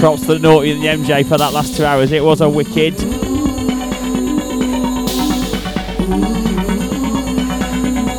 [0.00, 2.10] props to the Naughty and the MJ for that last two hours.
[2.10, 2.94] It was a wicked.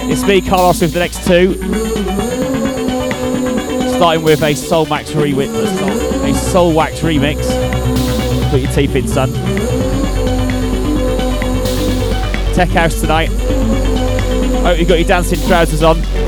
[0.08, 1.56] It's me, Carlos, with the next two.
[3.96, 7.42] Starting with a Soul Max remix, a Soulwax remix.
[8.52, 9.34] Put your teeth in, son.
[12.54, 13.30] Tech House tonight.
[14.62, 16.21] Hope you got your dancing trousers on.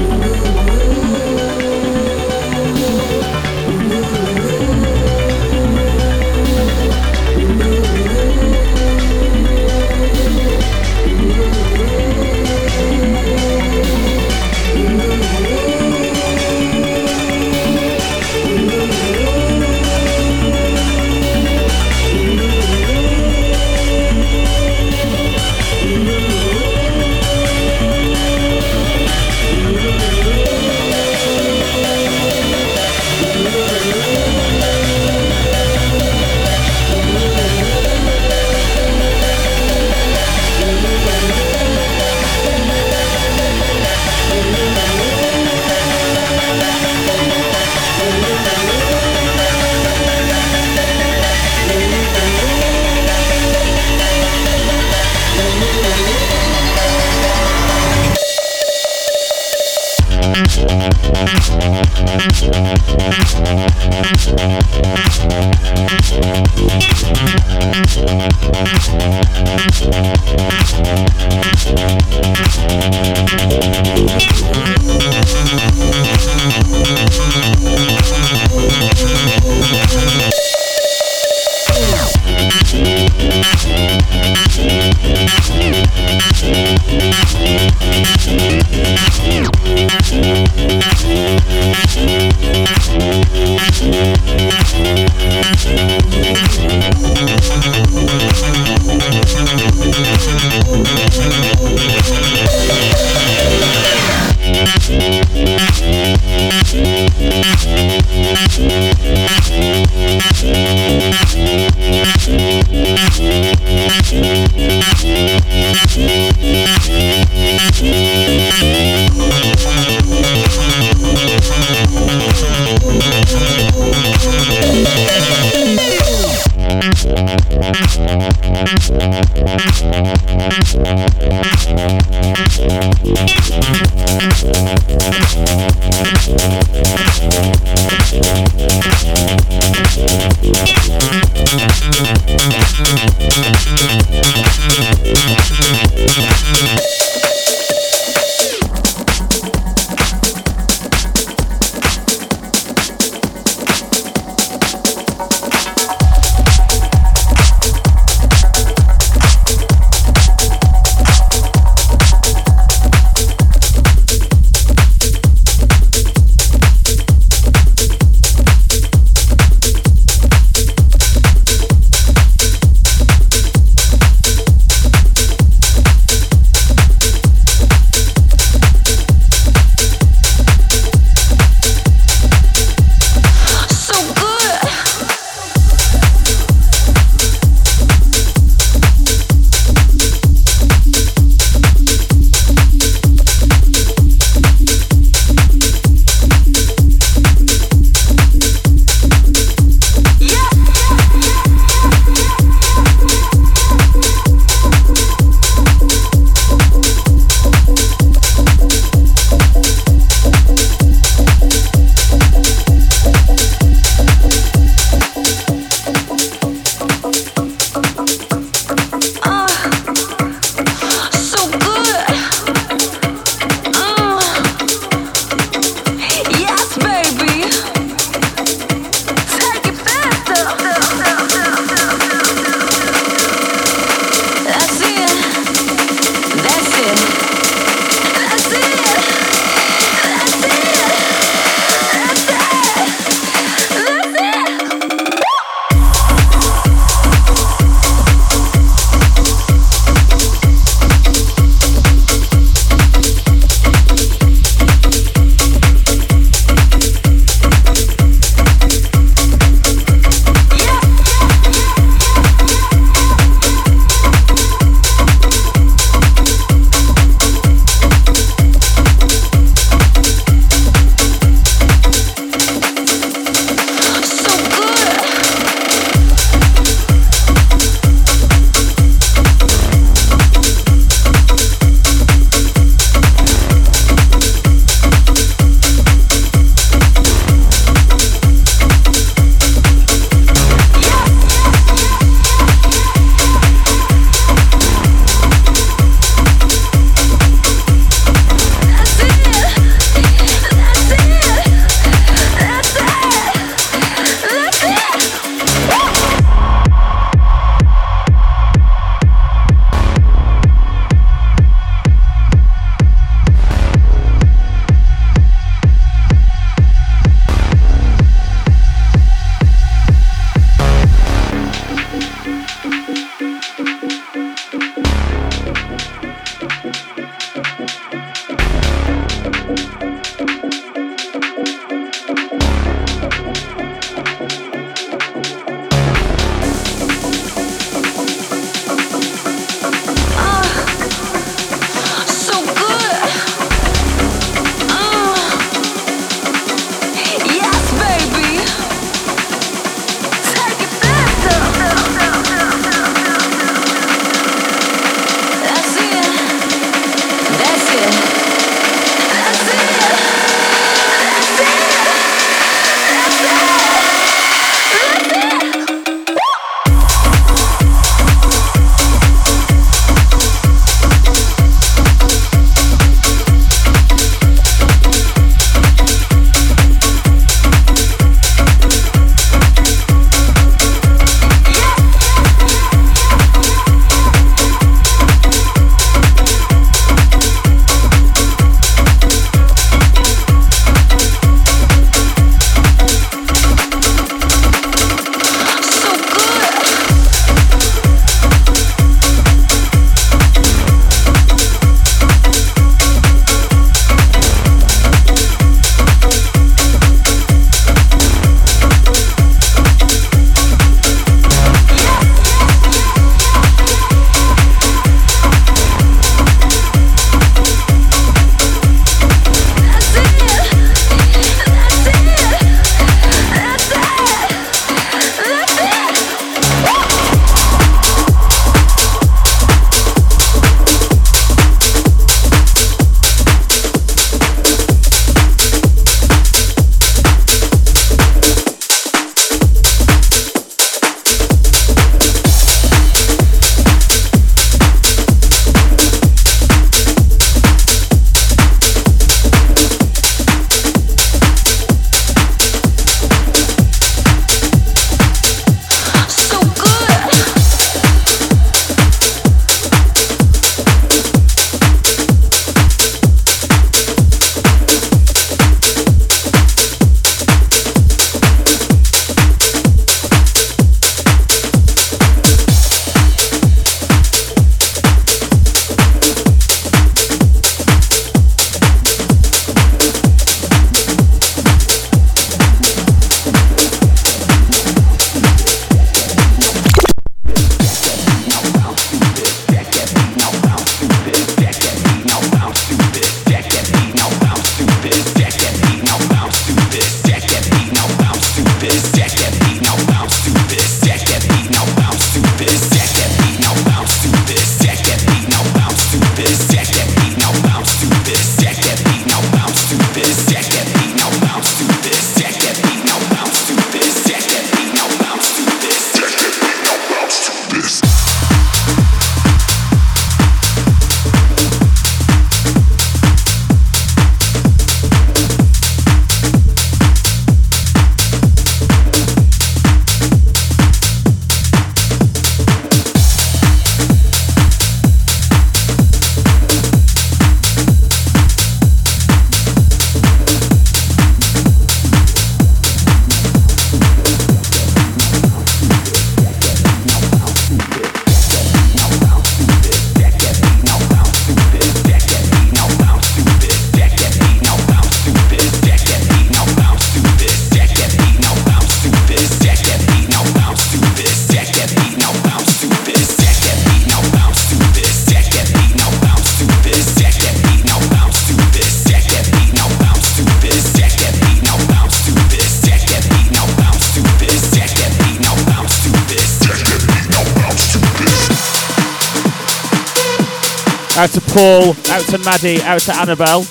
[581.34, 583.42] Paul, out to Maddie, out to Annabelle.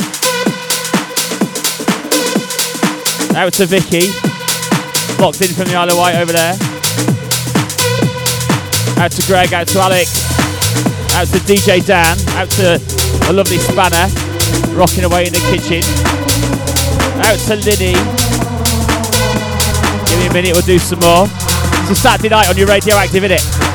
[3.35, 4.07] Out to Vicky.
[5.19, 6.55] Locked in from the Isle of Wight over there.
[9.03, 10.15] Out to Greg, out to Alex.
[11.17, 12.79] Out to DJ Dan, out to
[13.29, 14.07] a lovely spanner,
[14.79, 15.83] rocking away in the kitchen.
[17.19, 17.99] Out to Linny.
[20.07, 21.27] Give me a minute, we'll do some more.
[21.83, 23.72] It's a Saturday night on your radioactive, innit?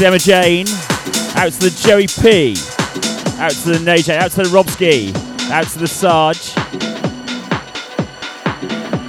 [0.00, 0.66] To Emma Jane.
[1.36, 2.56] Out to the Joey P.
[3.38, 4.16] Out to the NJ.
[4.16, 5.14] Out to the Robski.
[5.50, 6.56] Out to the Sarge.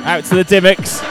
[0.06, 1.02] Out to the Dimmicks.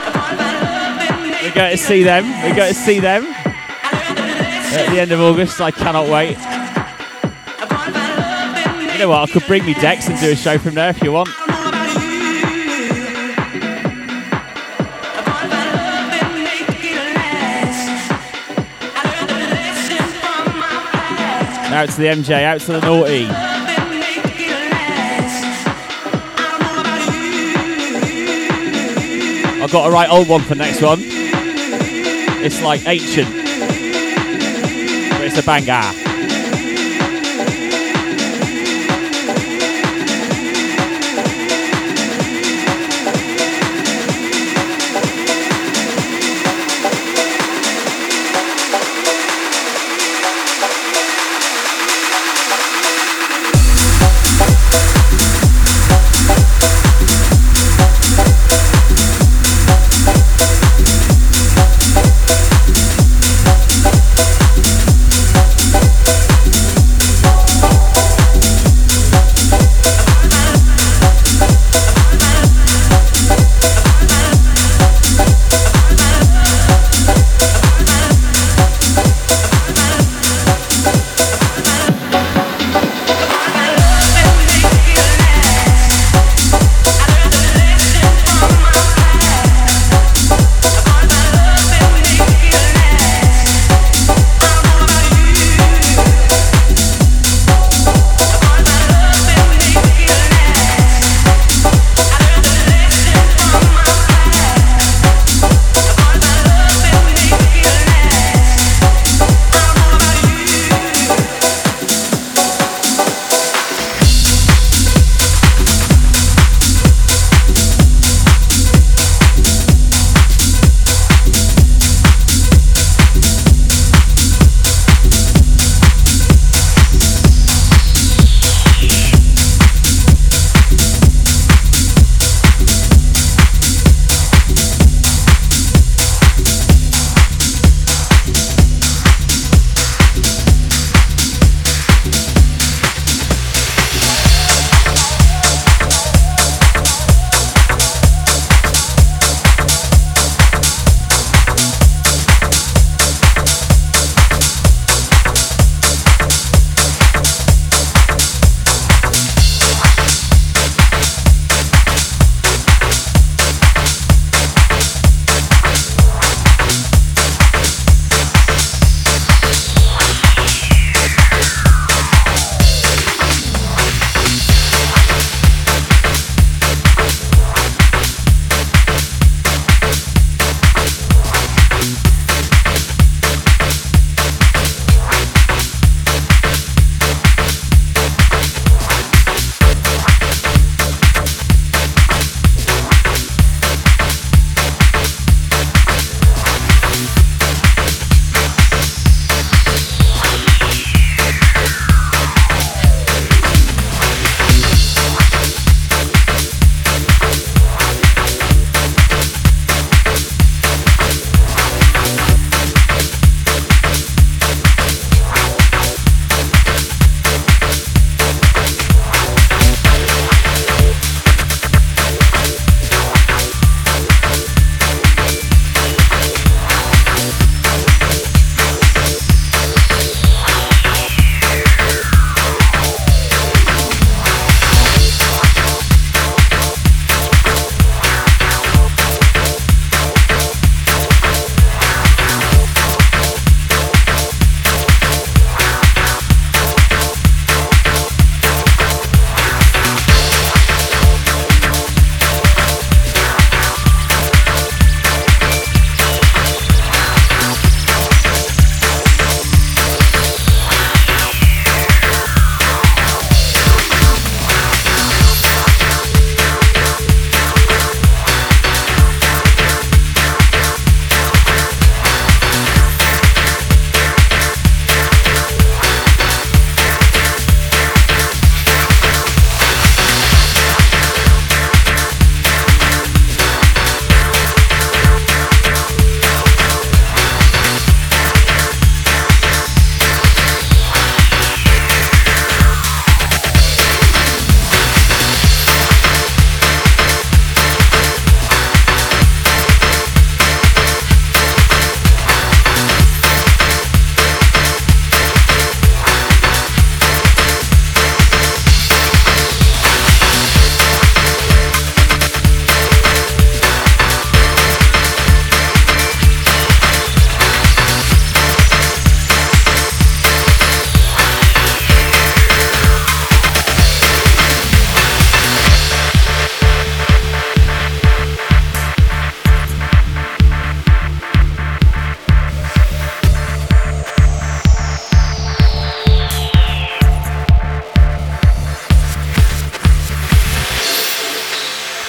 [1.42, 2.24] We're going to see them.
[2.42, 5.60] We're going to see them at the end of August.
[5.62, 6.36] I cannot wait.
[8.92, 9.30] You know what?
[9.30, 11.30] I could bring me decks and do a show from there if you want.
[21.72, 23.26] Out to the MJ, out to the Naughty.
[29.62, 30.98] I've got a right old one for next one.
[32.42, 33.28] It's like ancient,
[35.12, 35.99] but it's a banger.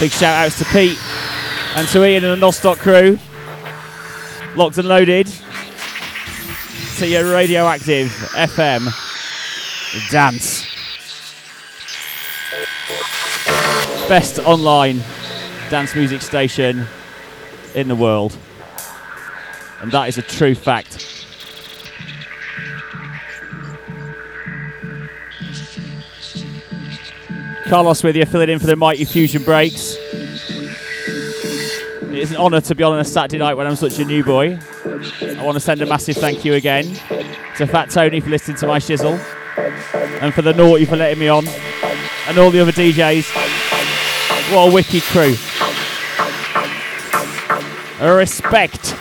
[0.02, 0.98] Big shout outs to Pete
[1.76, 3.20] and to Ian and the Nostock crew.
[4.56, 5.32] Locked and loaded
[6.98, 8.90] to your radioactive FM
[10.10, 10.66] dance.
[14.10, 15.04] Best online
[15.70, 16.88] dance music station
[17.76, 18.36] in the world.
[19.82, 21.12] And that is a true fact.
[27.72, 29.91] Carlos with you, filling in for the Mighty Fusion breaks.
[32.22, 34.24] It is an honour to be on a Saturday night when I'm such a new
[34.24, 34.60] boy.
[34.86, 36.86] I want to send a massive thank you again
[37.56, 39.18] to Fat Tony for listening to my shizzle,
[40.22, 41.48] and for the Naughty for letting me on,
[42.28, 43.26] and all the other DJs.
[44.54, 45.36] What a wicked crew.
[48.08, 49.01] Respect.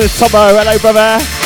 [0.00, 0.46] To Tomo.
[0.48, 1.37] Hello, brother.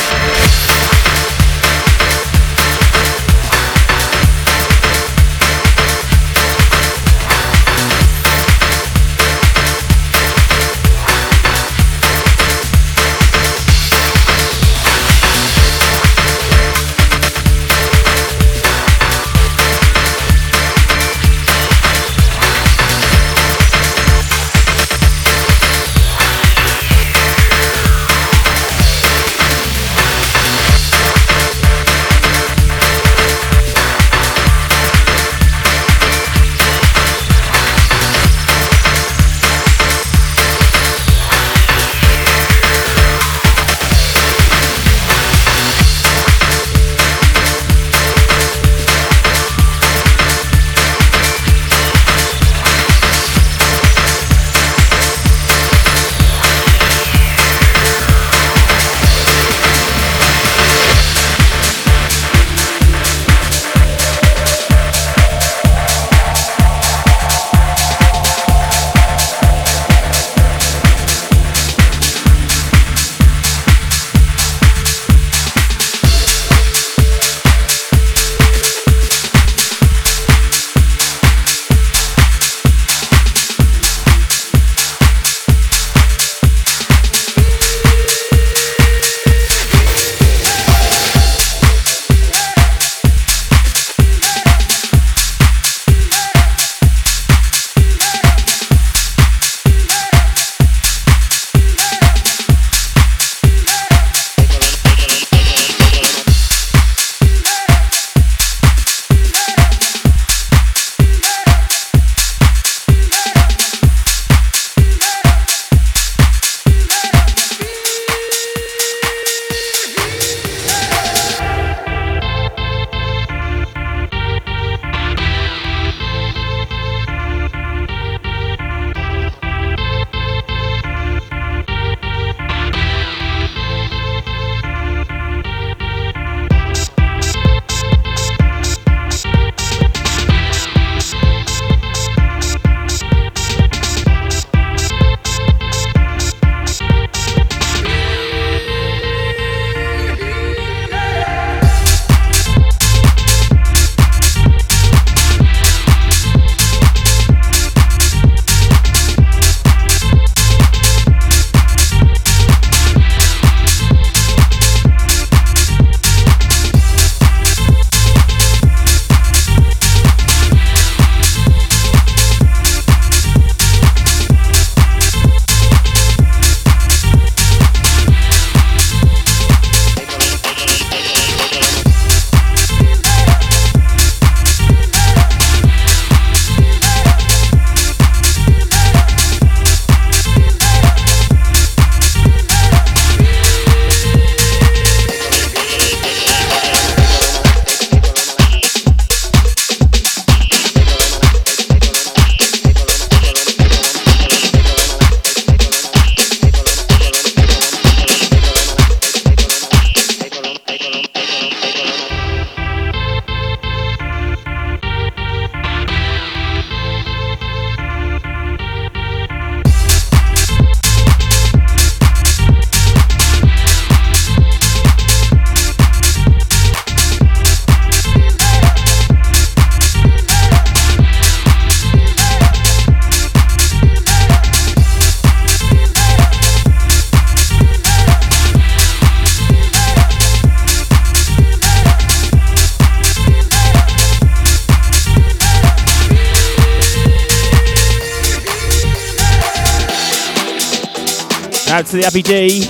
[251.93, 252.63] To the Abbey D.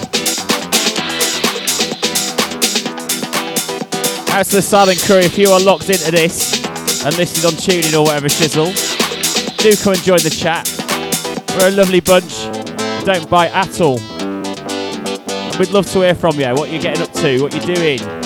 [4.34, 6.62] Out to the Silent Crew if you are locked into this
[7.06, 8.76] and listening on TuneIn or whatever shizzle.
[9.60, 10.68] Do come and join the chat.
[11.56, 12.44] We're a lovely bunch.
[13.06, 13.96] Don't bite at all.
[15.58, 18.23] We'd love to hear from you, what you're getting up to, what you're doing.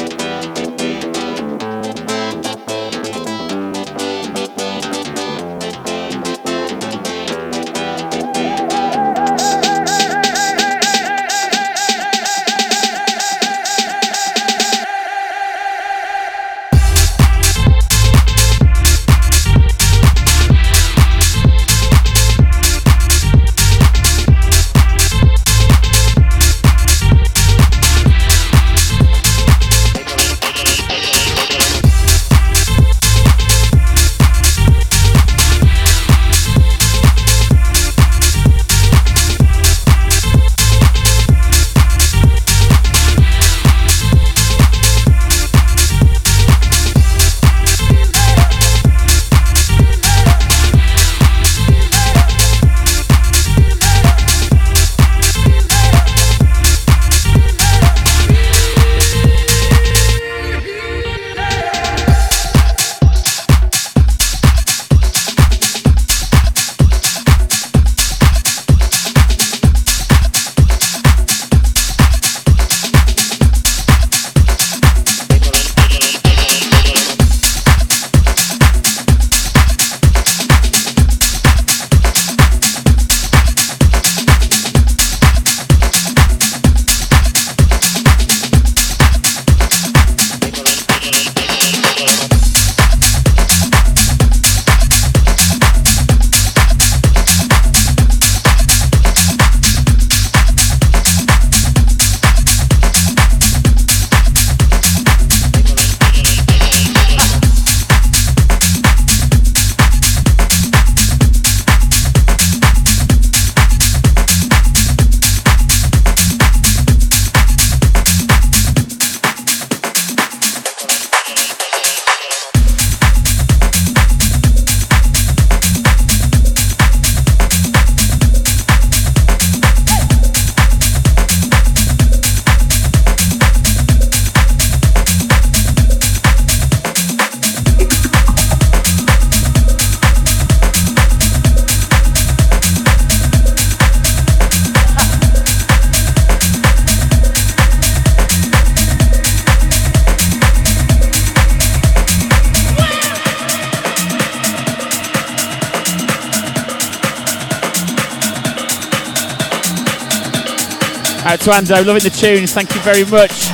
[161.47, 162.51] To Ando, loving the tunes.
[162.51, 163.47] Thank you very much.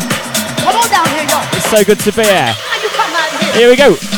[0.58, 1.27] Come on down here.
[1.56, 2.23] It's so good to be.
[2.23, 2.56] Here.
[3.53, 4.12] here we go.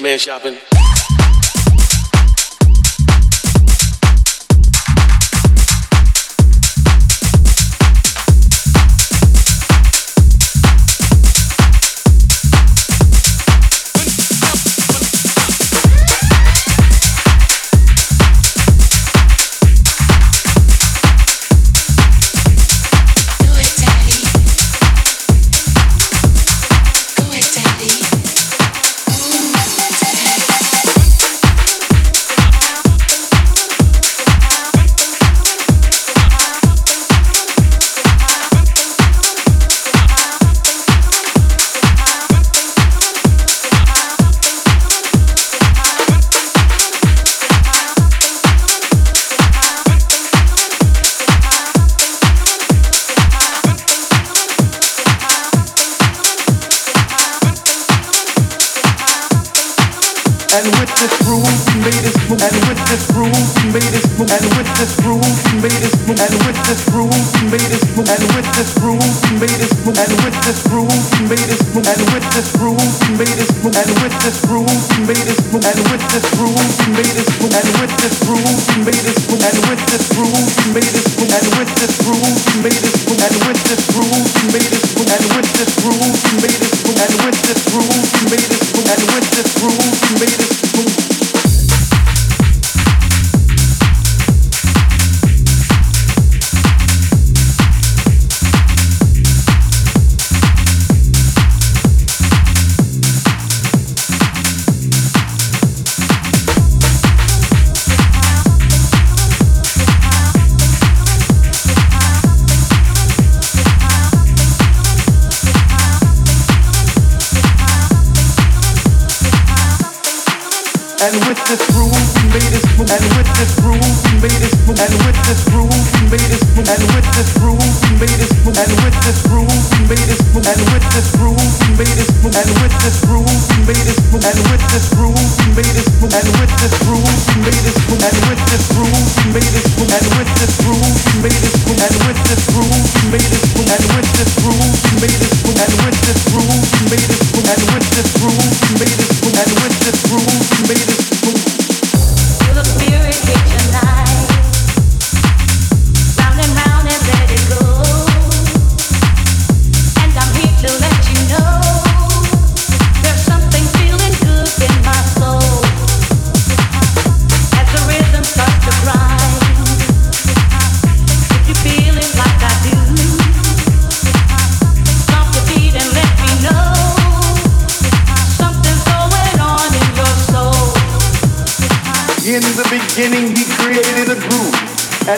[0.00, 0.77] Man shopping.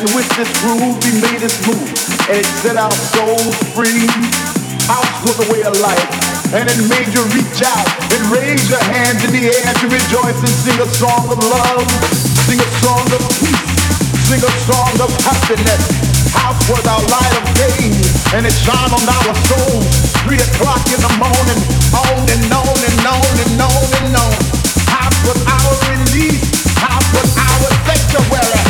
[0.01, 1.85] And with this groove, we made us move.
[2.33, 4.09] And it set our souls free.
[4.89, 6.09] Out was the way of life.
[6.57, 10.41] And it made you reach out and raise your hands in the air to rejoice
[10.41, 11.85] and sing a song of love.
[12.49, 13.77] Sing a song of peace.
[14.25, 15.85] Sing a song of happiness.
[16.33, 17.93] House was our light of day.
[18.33, 19.85] And it shone on our souls.
[20.25, 21.61] Three o'clock in the morning.
[21.93, 24.33] On and on and on and on and on.
[24.97, 26.41] House was our release.
[26.81, 28.70] House was our sanctuary.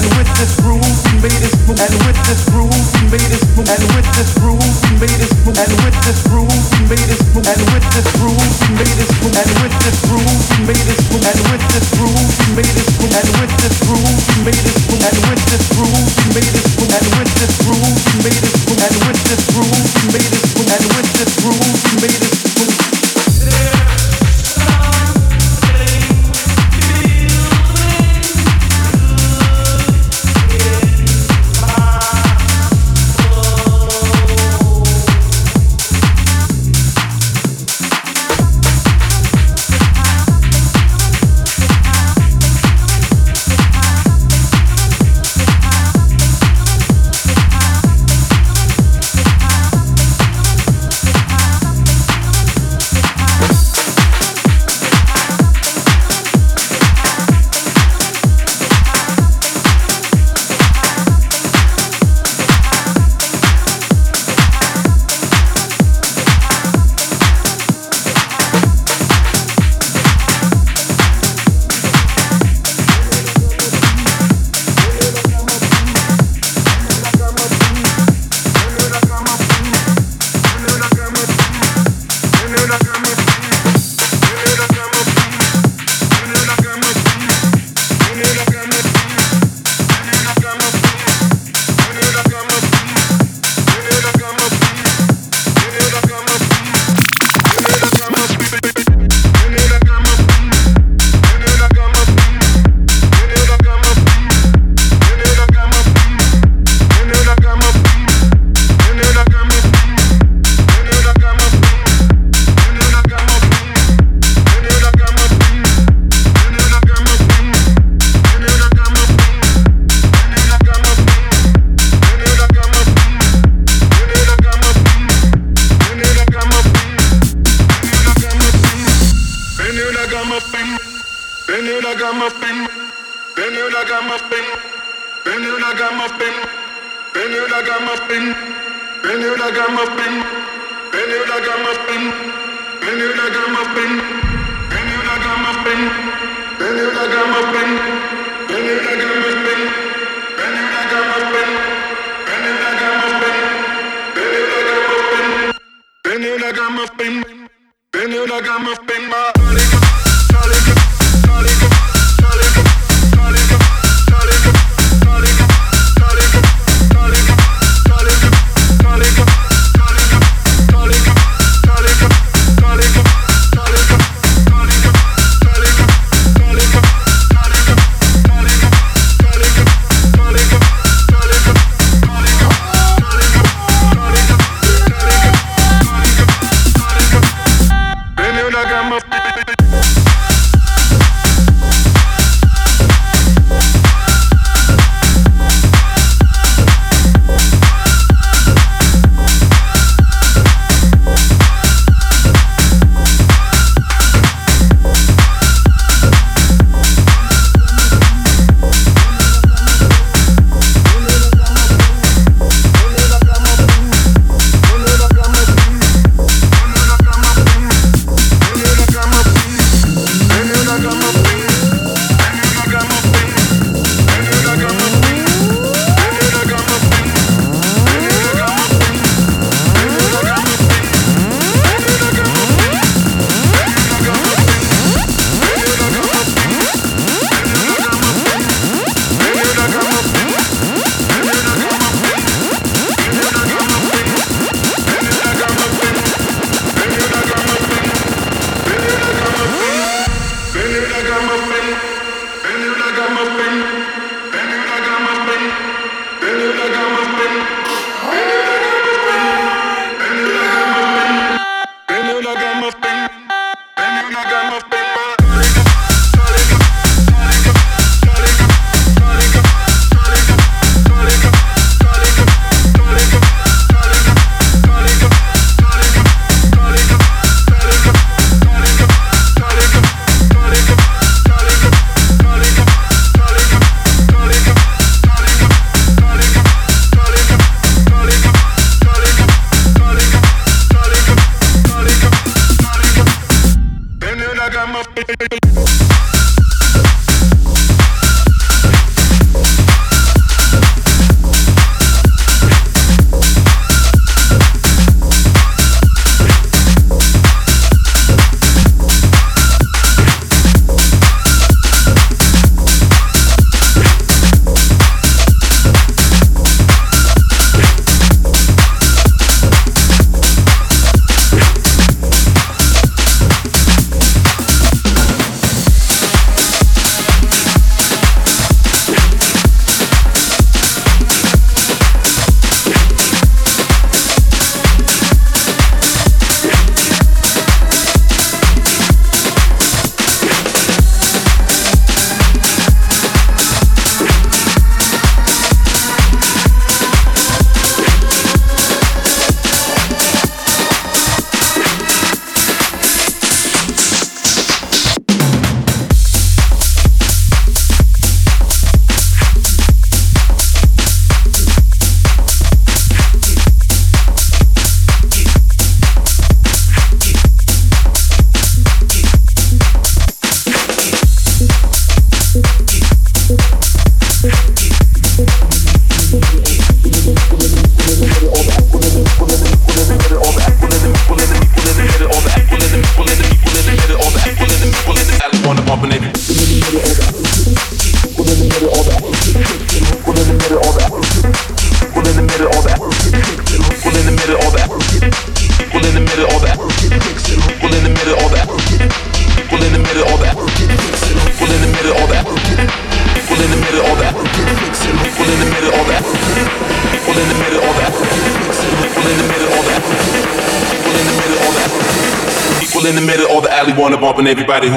[0.00, 0.80] and with this groove
[1.12, 4.32] we made this move and with this groove we made this move and with this
[4.40, 7.84] groove we made this move and with this groove we made this move and with
[7.92, 11.36] this groove we made this move and with this groove we made this move and
[11.44, 15.04] with this groove we made this move and with this groove we made this move
[15.04, 15.36] and with
[19.28, 22.89] this groove we made this move and with this groove we made this move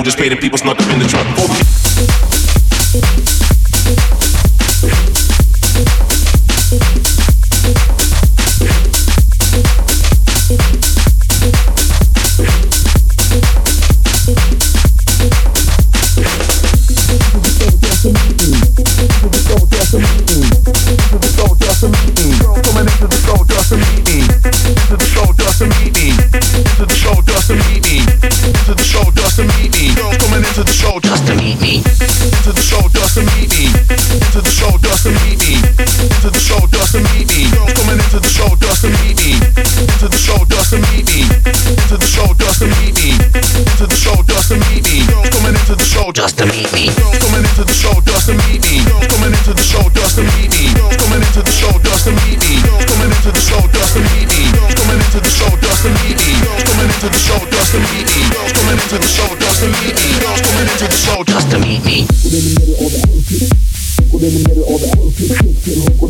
[0.04, 0.83] just paid in people's knuckles.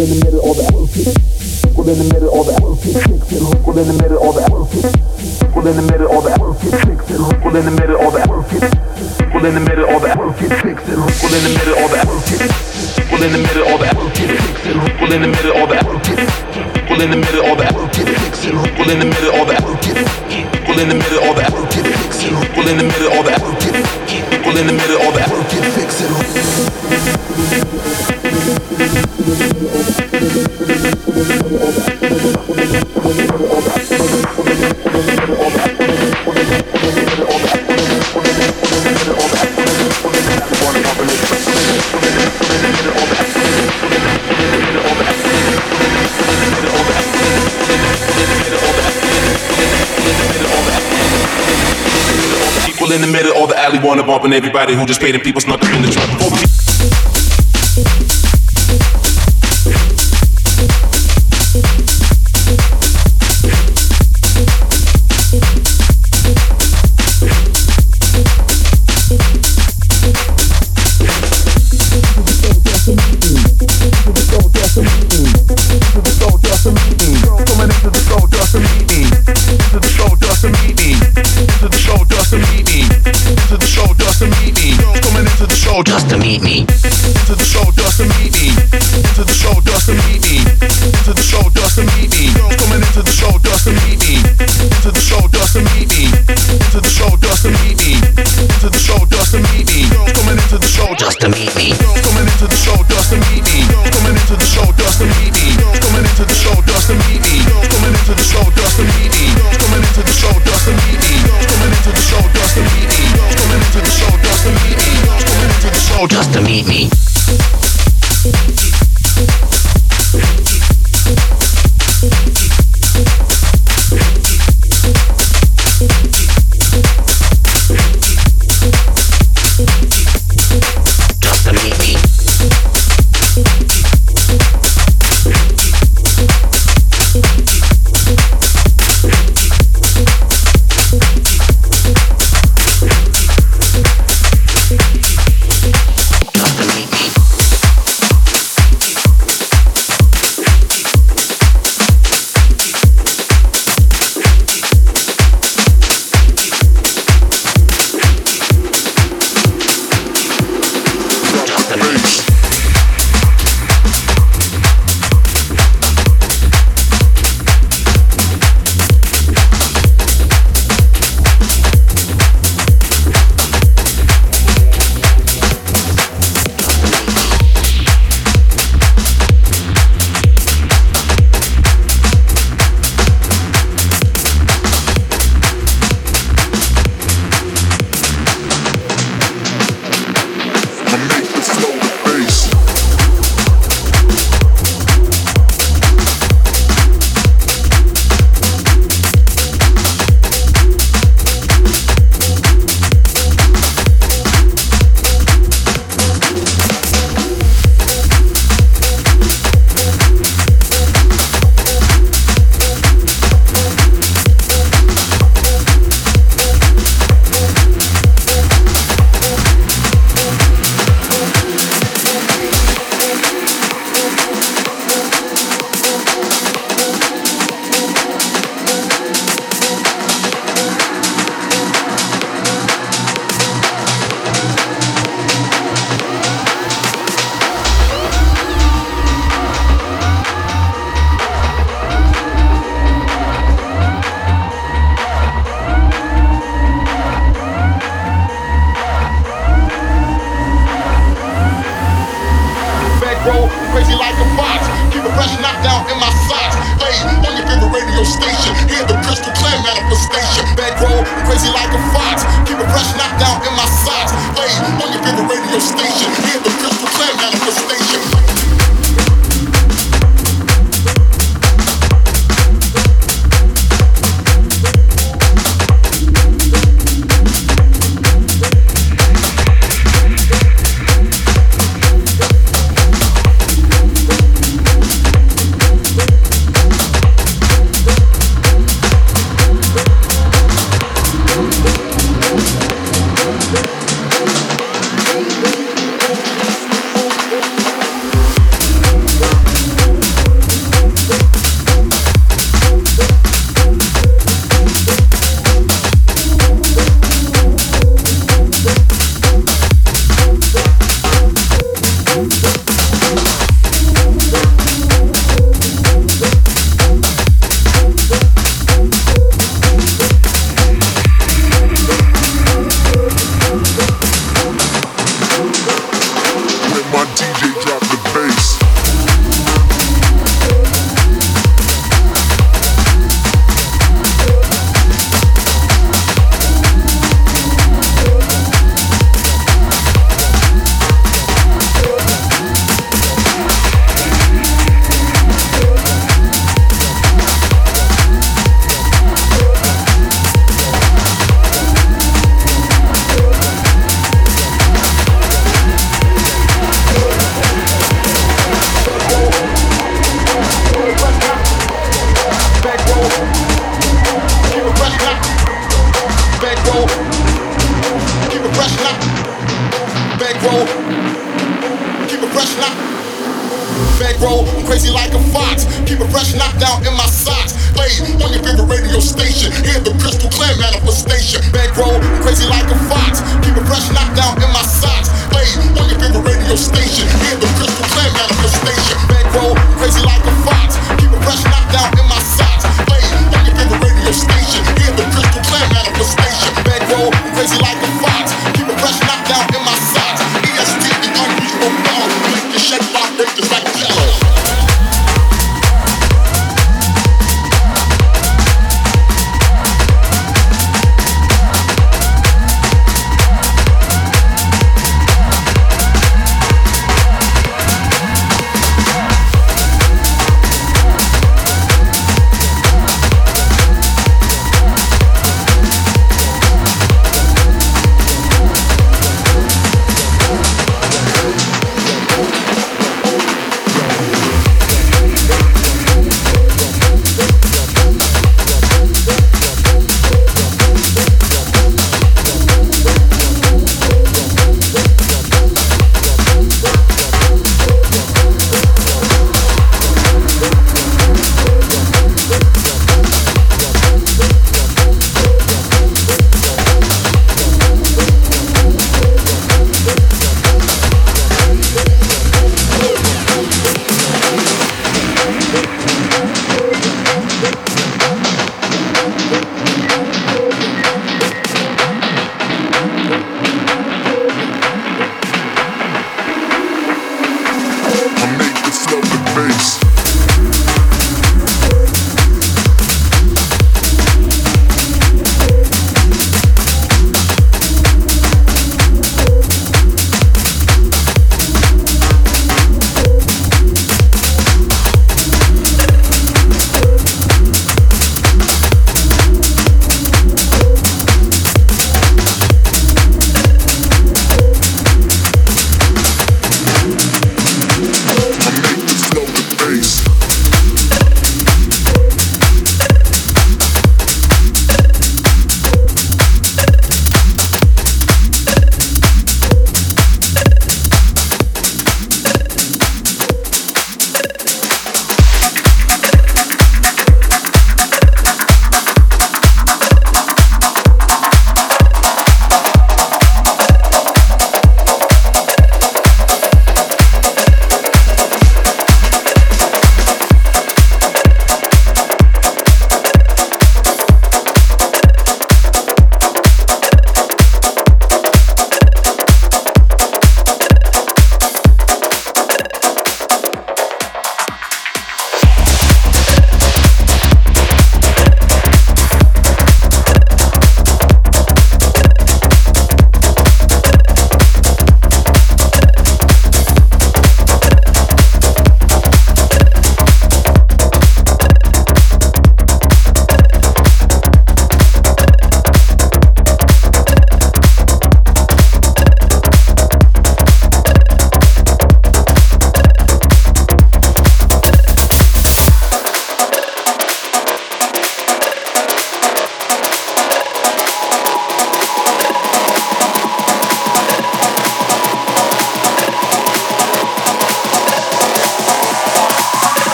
[0.00, 1.12] in the middle of the outfit.
[1.60, 2.96] People in the middle of the outfit.
[3.04, 4.96] Chicks and people in the middle of the outfit.
[5.44, 6.72] People in the middle of the outfit.
[6.88, 8.64] Chicks and people in the middle of the outfit.
[9.20, 10.50] People in the middle of the outfit.
[10.64, 12.40] Chicks and people in the middle of the outfit.
[12.96, 14.28] People in the middle of the outfit.
[14.40, 16.18] Chicks and people in the middle of the outfit.
[16.72, 18.06] People in the middle of the outfit.
[18.08, 20.00] Chicks and people in the middle of the outfit.
[20.48, 21.84] People in the middle of the outfit.
[21.84, 23.89] Chicks and people in the middle of the outfit.
[53.90, 56.59] wanna bump and everybody who just paid and people snuck up in the truck.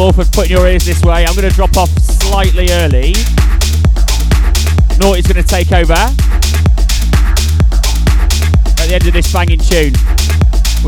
[0.00, 1.26] All for putting your ears this way.
[1.26, 3.12] I'm going to drop off slightly early.
[4.98, 6.16] Naughty's going to take over at
[8.88, 9.92] the end of this banging tune,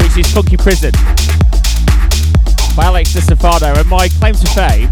[0.01, 0.93] which is Funky Prison
[2.75, 3.77] by Alex DeStefano.
[3.77, 4.89] And my claim to fame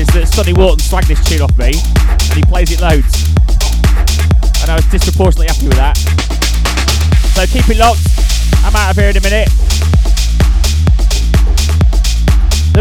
[0.00, 3.28] is that Sonny Wharton slagged this tune off me, and he plays it loads.
[4.62, 5.98] And I was disproportionately happy with that.
[7.36, 8.00] So keep it locked.
[8.64, 9.63] I'm out of here in a minute.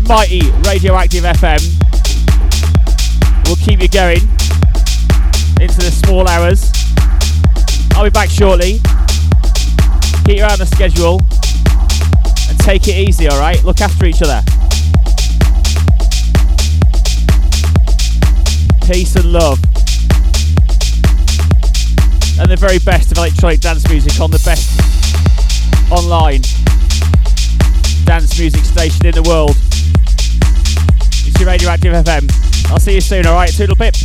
[0.07, 1.61] Mighty Radioactive FM
[3.47, 4.21] will keep you going
[5.61, 6.71] into the small hours.
[7.95, 8.79] I'll be back shortly.
[10.25, 11.21] Keep your eye on the schedule
[12.49, 13.63] and take it easy, alright?
[13.63, 14.41] Look after each other.
[18.87, 19.59] Peace and love.
[22.39, 24.79] And the very best of electronic dance music on the best
[25.91, 26.41] online
[28.05, 29.55] dance music station in the world.
[31.45, 32.71] Radioactive FM.
[32.71, 33.49] I'll see you soon, alright?
[33.49, 33.95] Toodle pip.